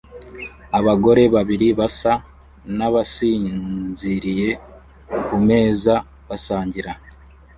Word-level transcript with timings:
Abagore 0.79 1.23
babiri 1.35 1.67
basa 1.79 2.13
nabasinziriye 2.77 4.49
kumeza 5.25 5.95
basangira 6.27 6.91